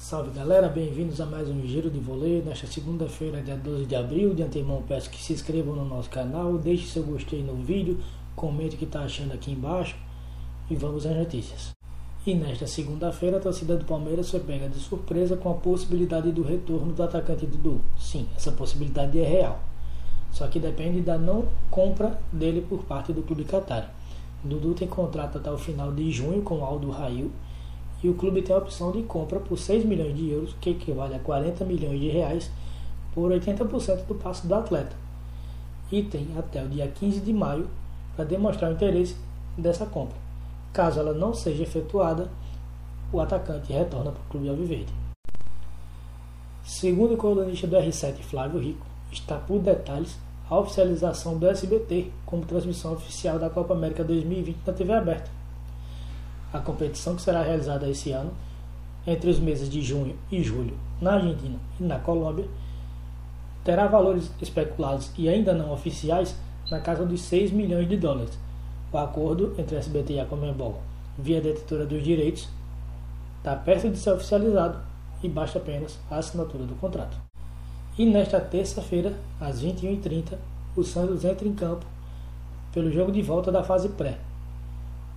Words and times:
Salve 0.00 0.30
galera, 0.30 0.68
bem-vindos 0.68 1.20
a 1.20 1.26
mais 1.26 1.50
um 1.50 1.66
Giro 1.66 1.90
de 1.90 1.98
Voleio 1.98 2.42
nesta 2.44 2.68
segunda-feira, 2.68 3.42
dia 3.42 3.56
12 3.56 3.84
de 3.84 3.96
abril. 3.96 4.32
De 4.32 4.44
antemão 4.44 4.80
peço 4.86 5.10
que 5.10 5.20
se 5.20 5.32
inscrevam 5.32 5.74
no 5.74 5.84
nosso 5.84 6.08
canal, 6.08 6.56
deixe 6.56 6.86
seu 6.86 7.02
gostei 7.02 7.42
no 7.42 7.56
vídeo, 7.56 7.98
comente 8.36 8.76
o 8.76 8.78
que 8.78 8.84
está 8.84 9.00
achando 9.00 9.34
aqui 9.34 9.50
embaixo 9.50 9.96
e 10.70 10.76
vamos 10.76 11.04
às 11.04 11.16
notícias. 11.16 11.72
E 12.24 12.32
nesta 12.32 12.66
segunda-feira, 12.66 13.38
a 13.38 13.40
torcida 13.40 13.76
do 13.76 13.84
Palmeiras 13.84 14.30
foi 14.30 14.38
pega 14.38 14.68
de 14.68 14.78
surpresa 14.78 15.36
com 15.36 15.50
a 15.50 15.54
possibilidade 15.54 16.30
do 16.30 16.42
retorno 16.42 16.92
do 16.92 17.02
atacante 17.02 17.44
Dudu. 17.44 17.80
Sim, 17.98 18.28
essa 18.36 18.52
possibilidade 18.52 19.20
é 19.20 19.28
real, 19.28 19.60
só 20.30 20.46
que 20.46 20.60
depende 20.60 21.00
da 21.00 21.18
não 21.18 21.48
compra 21.72 22.18
dele 22.32 22.64
por 22.66 22.84
parte 22.84 23.12
do 23.12 23.22
clube 23.22 23.44
Qatar. 23.44 23.92
Dudu 24.44 24.74
tem 24.74 24.86
contrato 24.86 25.38
até 25.38 25.50
o 25.50 25.58
final 25.58 25.92
de 25.92 26.08
junho 26.12 26.40
com 26.40 26.64
Aldo 26.64 26.88
Rail 26.88 27.32
e 28.02 28.08
o 28.08 28.14
clube 28.14 28.42
tem 28.42 28.54
a 28.54 28.58
opção 28.58 28.92
de 28.92 29.02
compra 29.02 29.40
por 29.40 29.58
6 29.58 29.84
milhões 29.84 30.16
de 30.16 30.30
euros, 30.30 30.54
que 30.60 30.70
equivale 30.70 31.14
a 31.14 31.18
40 31.18 31.64
milhões 31.64 32.00
de 32.00 32.08
reais, 32.08 32.50
por 33.14 33.30
80% 33.32 34.06
do 34.06 34.14
passe 34.14 34.46
do 34.46 34.54
atleta. 34.54 34.96
E 35.90 36.02
tem 36.02 36.28
até 36.36 36.62
o 36.62 36.68
dia 36.68 36.86
15 36.86 37.20
de 37.20 37.32
maio 37.32 37.68
para 38.14 38.24
demonstrar 38.24 38.70
o 38.70 38.74
interesse 38.74 39.16
dessa 39.56 39.86
compra. 39.86 40.16
Caso 40.72 41.00
ela 41.00 41.12
não 41.12 41.34
seja 41.34 41.62
efetuada, 41.62 42.30
o 43.12 43.20
atacante 43.20 43.72
retorna 43.72 44.12
para 44.12 44.20
o 44.20 44.30
clube 44.30 44.48
alviverde. 44.48 44.92
Segundo 46.62 47.14
o 47.14 47.16
colunista 47.16 47.66
do 47.66 47.76
R7 47.76 48.18
Flávio 48.18 48.60
Rico, 48.60 48.86
está 49.10 49.36
por 49.36 49.58
detalhes 49.58 50.18
a 50.48 50.58
oficialização 50.58 51.38
do 51.38 51.48
SBT 51.48 52.10
como 52.24 52.44
transmissão 52.44 52.92
oficial 52.92 53.38
da 53.38 53.50
Copa 53.50 53.74
América 53.74 54.04
2020 54.04 54.58
na 54.66 54.72
TV 54.72 54.92
aberta. 54.92 55.37
A 56.52 56.58
competição 56.58 57.14
que 57.14 57.22
será 57.22 57.42
realizada 57.42 57.88
esse 57.88 58.10
ano, 58.10 58.32
entre 59.06 59.30
os 59.30 59.38
meses 59.38 59.68
de 59.68 59.82
junho 59.82 60.16
e 60.30 60.42
julho, 60.42 60.76
na 61.00 61.14
Argentina 61.14 61.58
e 61.78 61.82
na 61.82 61.98
Colômbia, 61.98 62.46
terá 63.64 63.86
valores 63.86 64.30
especulados 64.40 65.10
e 65.18 65.28
ainda 65.28 65.52
não 65.52 65.72
oficiais 65.72 66.34
na 66.70 66.80
casa 66.80 67.04
dos 67.04 67.20
6 67.22 67.52
milhões 67.52 67.88
de 67.88 67.96
dólares. 67.96 68.38
O 68.90 68.96
acordo 68.96 69.54
entre 69.58 69.76
a 69.76 69.78
SBT 69.78 70.14
e 70.14 70.20
a 70.20 70.24
Comembol, 70.24 70.80
via 71.18 71.40
detetora 71.40 71.84
dos 71.84 72.02
direitos, 72.02 72.48
está 73.38 73.54
perto 73.54 73.90
de 73.90 73.98
ser 73.98 74.12
oficializado 74.12 74.78
e 75.22 75.28
basta 75.28 75.58
apenas 75.58 75.98
a 76.10 76.16
assinatura 76.16 76.64
do 76.64 76.74
contrato. 76.76 77.16
E 77.98 78.06
nesta 78.06 78.40
terça-feira, 78.40 79.12
às 79.40 79.62
21h30, 79.62 80.38
o 80.76 80.84
Santos 80.84 81.24
entra 81.24 81.46
em 81.46 81.54
campo 81.54 81.84
pelo 82.72 82.90
jogo 82.90 83.10
de 83.10 83.20
volta 83.20 83.50
da 83.50 83.64
fase 83.64 83.88
pré, 83.88 84.18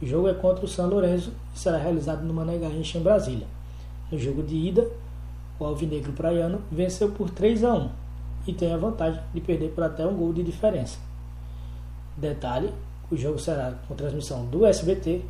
o 0.00 0.06
jogo 0.06 0.28
é 0.28 0.34
contra 0.34 0.64
o 0.64 0.68
São 0.68 0.88
Lourenço 0.88 1.32
e 1.54 1.58
será 1.58 1.78
realizado 1.78 2.22
no 2.22 2.34
Mané 2.34 2.58
Garrincha, 2.58 2.98
em 2.98 3.02
Brasília. 3.02 3.46
No 4.10 4.18
jogo 4.18 4.42
de 4.42 4.54
ida, 4.54 4.86
o 5.58 5.64
Alvinegro 5.64 6.12
Praiano 6.12 6.60
venceu 6.70 7.10
por 7.10 7.30
3 7.30 7.64
a 7.64 7.74
1 7.74 7.90
e 8.46 8.52
tem 8.52 8.72
a 8.72 8.76
vantagem 8.76 9.20
de 9.32 9.40
perder 9.40 9.70
por 9.70 9.82
até 9.82 10.06
um 10.06 10.14
gol 10.14 10.32
de 10.32 10.42
diferença. 10.42 10.98
Detalhe: 12.16 12.72
o 13.10 13.16
jogo 13.16 13.38
será 13.38 13.74
com 13.88 13.94
transmissão 13.94 14.44
do 14.46 14.66
SBT 14.66 15.22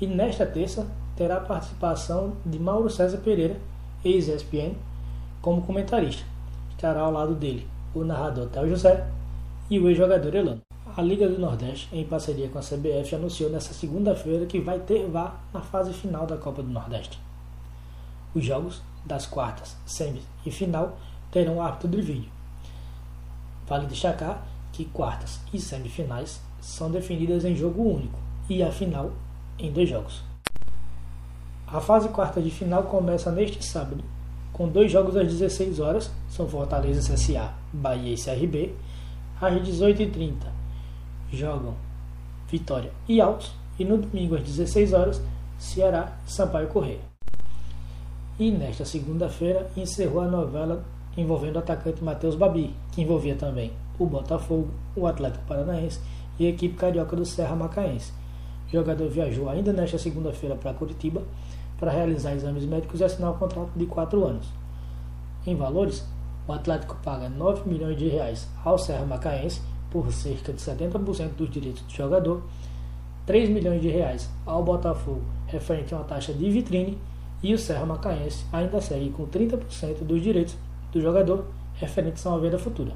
e 0.00 0.06
nesta 0.06 0.46
terça 0.46 0.86
terá 1.16 1.36
a 1.36 1.40
participação 1.40 2.32
de 2.44 2.58
Mauro 2.58 2.90
César 2.90 3.18
Pereira, 3.18 3.56
ex-ESPN, 4.04 4.72
como 5.40 5.62
comentarista. 5.62 6.24
Estará 6.70 7.00
ao 7.00 7.12
lado 7.12 7.34
dele 7.34 7.66
o 7.94 8.02
narrador 8.02 8.48
Théo 8.48 8.68
José 8.68 9.06
e 9.70 9.78
o 9.78 9.88
ex-jogador 9.88 10.34
Elano. 10.34 10.60
A 10.96 11.02
Liga 11.02 11.28
do 11.28 11.40
Nordeste, 11.40 11.88
em 11.92 12.04
parceria 12.04 12.48
com 12.48 12.56
a 12.56 12.62
CBF, 12.62 13.16
anunciou 13.16 13.50
nesta 13.50 13.74
segunda-feira 13.74 14.46
que 14.46 14.60
vai 14.60 14.78
ter 14.78 15.08
VAR 15.08 15.44
na 15.52 15.60
fase 15.60 15.92
final 15.92 16.24
da 16.24 16.36
Copa 16.36 16.62
do 16.62 16.70
Nordeste. 16.70 17.18
Os 18.32 18.44
jogos 18.44 18.80
das 19.04 19.26
quartas, 19.26 19.76
semi 19.84 20.22
e 20.46 20.52
final 20.52 20.96
terão 21.32 21.60
árbitro 21.60 21.88
de 21.88 22.00
vídeo. 22.00 22.30
Vale 23.66 23.88
destacar 23.88 24.46
que 24.72 24.84
quartas 24.84 25.40
e 25.52 25.58
semifinais 25.58 26.40
são 26.60 26.88
definidas 26.92 27.44
em 27.44 27.56
jogo 27.56 27.82
único 27.82 28.20
e 28.48 28.62
a 28.62 28.70
final 28.70 29.10
em 29.58 29.72
dois 29.72 29.88
jogos. 29.88 30.22
A 31.66 31.80
fase 31.80 32.08
quarta 32.10 32.40
de 32.40 32.50
final 32.50 32.84
começa 32.84 33.32
neste 33.32 33.66
sábado, 33.66 34.04
com 34.52 34.68
dois 34.68 34.92
jogos 34.92 35.16
às 35.16 35.26
16 35.26 35.80
horas, 35.80 36.08
são 36.28 36.48
Fortaleza 36.48 37.12
CSA, 37.12 37.52
Bahia 37.72 38.14
e 38.14 38.16
CRB, 38.16 38.76
às 39.40 39.54
18h30 39.54 40.53
jogam 41.32 41.74
Vitória 42.48 42.92
e 43.08 43.20
Altos. 43.20 43.52
E 43.78 43.84
no 43.84 43.98
domingo 43.98 44.36
às 44.36 44.42
16 44.42 44.92
horas, 44.92 45.20
Ceará 45.58 46.16
e 46.26 46.30
Sampaio 46.30 46.68
Correia. 46.68 47.00
E 48.38 48.50
nesta 48.50 48.84
segunda-feira 48.84 49.68
encerrou 49.76 50.20
a 50.20 50.28
novela 50.28 50.84
envolvendo 51.16 51.56
o 51.56 51.58
atacante 51.58 52.02
Matheus 52.02 52.34
Babi, 52.34 52.74
que 52.92 53.02
envolvia 53.02 53.34
também 53.34 53.72
o 53.98 54.06
Botafogo, 54.06 54.70
o 54.96 55.06
Atlético 55.06 55.44
Paranaense 55.44 56.00
e 56.38 56.46
a 56.46 56.50
equipe 56.50 56.76
carioca 56.76 57.16
do 57.16 57.24
Serra 57.24 57.54
Macaense. 57.54 58.12
O 58.68 58.70
jogador 58.70 59.08
viajou 59.08 59.48
ainda 59.48 59.72
nesta 59.72 59.98
segunda-feira 59.98 60.56
para 60.56 60.74
Curitiba 60.74 61.22
para 61.78 61.92
realizar 61.92 62.32
exames 62.32 62.64
médicos 62.64 63.00
e 63.00 63.04
assinar 63.04 63.32
um 63.32 63.38
contrato 63.38 63.70
de 63.76 63.86
4 63.86 64.24
anos. 64.24 64.46
Em 65.46 65.54
valores, 65.54 66.04
o 66.46 66.52
Atlético 66.52 66.96
paga 67.02 67.28
9 67.28 67.68
milhões 67.68 67.96
de 67.96 68.08
reais 68.08 68.48
ao 68.64 68.78
Serra 68.78 69.06
Macaense 69.06 69.60
por 69.94 70.12
cerca 70.12 70.52
de 70.52 70.60
70% 70.60 71.36
dos 71.36 71.48
direitos 71.48 71.82
do 71.82 71.92
jogador, 71.92 72.42
3 73.26 73.48
milhões 73.48 73.80
de 73.80 73.88
reais 73.88 74.28
ao 74.44 74.60
Botafogo 74.64 75.22
referente 75.46 75.94
a 75.94 75.98
uma 75.98 76.04
taxa 76.04 76.34
de 76.34 76.50
vitrine 76.50 76.98
e 77.40 77.54
o 77.54 77.58
Serra 77.58 77.86
Macaense 77.86 78.44
ainda 78.52 78.80
segue 78.80 79.10
com 79.10 79.24
30% 79.24 79.98
dos 80.02 80.20
direitos 80.20 80.56
do 80.90 81.00
jogador 81.00 81.46
referentes 81.76 82.26
a 82.26 82.30
uma 82.30 82.40
venda 82.40 82.58
futura. 82.58 82.90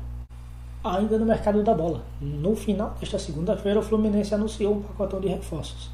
Ainda 0.82 1.16
no 1.16 1.25
mercado 1.25 1.62
da 1.62 1.72
bola, 1.72 2.03
no 2.20 2.56
final 2.56 2.97
desta 2.98 3.16
segunda-feira 3.16 3.78
o 3.78 3.82
Fluminense 3.82 4.34
anunciou 4.34 4.75
um 4.75 4.82
pacotão 4.82 5.20
de 5.20 5.28
reforços. 5.28 5.91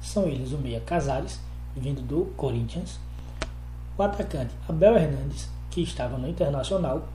São 0.00 0.24
eles 0.24 0.52
o 0.52 0.58
meia 0.58 0.80
Casares, 0.80 1.38
vindo 1.76 2.00
do 2.00 2.24
Corinthians, 2.38 2.98
o 3.98 4.02
atacante 4.02 4.54
Abel 4.66 4.96
Hernandes, 4.96 5.50
que 5.70 5.82
estava 5.82 6.16
no 6.16 6.26
Internacional, 6.26 7.06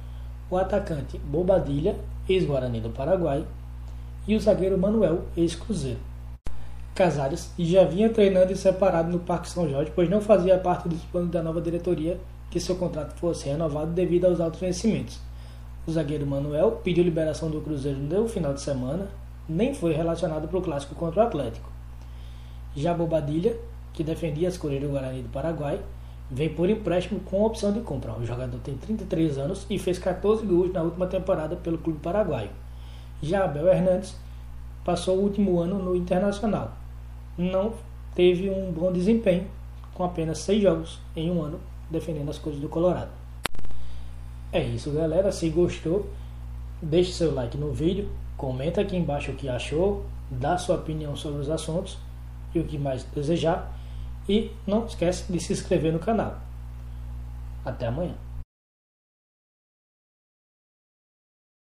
o 0.53 0.57
atacante 0.57 1.17
Bobadilha, 1.17 1.95
ex-Guarani 2.29 2.79
do 2.79 2.89
Paraguai, 2.89 3.45
e 4.27 4.35
o 4.35 4.39
zagueiro 4.39 4.77
Manuel, 4.77 5.23
ex-Cruzeiro. 5.35 5.99
Casares 6.93 7.51
já 7.57 7.83
vinha 7.83 8.09
treinando 8.09 8.51
e 8.51 8.55
separado 8.55 9.11
no 9.11 9.19
Parque 9.19 9.49
São 9.49 9.67
Jorge, 9.67 9.91
pois 9.95 10.09
não 10.09 10.21
fazia 10.21 10.57
parte 10.57 10.87
dos 10.87 11.01
planos 11.05 11.31
da 11.31 11.41
nova 11.41 11.59
diretoria 11.59 12.19
que 12.51 12.59
seu 12.59 12.75
contrato 12.75 13.15
fosse 13.15 13.49
renovado 13.49 13.91
devido 13.91 14.25
aos 14.25 14.39
altos 14.39 14.59
vencimentos. 14.59 15.19
O 15.87 15.91
zagueiro 15.91 16.25
Manuel 16.25 16.79
pediu 16.83 17.03
liberação 17.03 17.49
do 17.49 17.59
Cruzeiro 17.59 17.97
no 17.97 18.27
final 18.27 18.53
de 18.53 18.61
semana, 18.61 19.07
nem 19.49 19.73
foi 19.73 19.91
relacionado 19.93 20.47
para 20.47 20.59
o 20.59 20.61
clássico 20.61 20.93
contra 20.93 21.23
o 21.23 21.27
Atlético. 21.27 21.69
Já 22.75 22.93
Bobadilha, 22.93 23.57
que 23.91 24.03
defendia 24.03 24.47
as 24.47 24.57
cores 24.57 24.79
do 24.79 24.89
Guarani 24.89 25.23
do 25.23 25.29
Paraguai, 25.29 25.81
vem 26.29 26.49
por 26.49 26.69
empréstimo 26.69 27.19
com 27.19 27.43
opção 27.43 27.71
de 27.71 27.81
compra. 27.81 28.13
O 28.13 28.25
jogador 28.25 28.57
tem 28.59 28.75
33 28.75 29.37
anos 29.37 29.65
e 29.69 29.77
fez 29.77 29.99
14 29.99 30.45
gols 30.45 30.73
na 30.73 30.81
última 30.81 31.07
temporada 31.07 31.55
pelo 31.55 31.77
clube 31.77 31.99
paraguaio. 31.99 32.49
Já 33.21 33.45
Abel 33.45 33.67
Hernandes 33.67 34.15
passou 34.83 35.17
o 35.17 35.21
último 35.21 35.59
ano 35.59 35.79
no 35.79 35.95
Internacional. 35.95 36.71
Não 37.37 37.73
teve 38.15 38.49
um 38.49 38.71
bom 38.71 38.91
desempenho, 38.91 39.47
com 39.93 40.03
apenas 40.03 40.39
6 40.39 40.61
jogos 40.61 40.99
em 41.15 41.31
um 41.31 41.41
ano 41.41 41.59
defendendo 41.89 42.29
as 42.29 42.37
cores 42.37 42.59
do 42.59 42.67
Colorado. 42.67 43.11
É 44.51 44.61
isso, 44.61 44.91
galera. 44.91 45.31
Se 45.31 45.49
gostou, 45.49 46.09
deixe 46.81 47.11
seu 47.11 47.33
like 47.33 47.57
no 47.57 47.71
vídeo, 47.71 48.09
comenta 48.37 48.81
aqui 48.81 48.95
embaixo 48.95 49.31
o 49.31 49.35
que 49.35 49.49
achou, 49.49 50.05
dá 50.29 50.57
sua 50.57 50.75
opinião 50.75 51.15
sobre 51.15 51.41
os 51.41 51.49
assuntos 51.49 51.97
e 52.53 52.59
o 52.59 52.63
que 52.63 52.77
mais 52.77 53.03
desejar. 53.03 53.71
E 54.27 54.51
não 54.65 54.85
esquece 54.85 55.31
de 55.31 55.39
se 55.39 55.53
inscrever 55.53 55.91
no 55.91 55.99
canal. 55.99 56.37
Até 57.65 57.87
amanhã. 57.87 58.15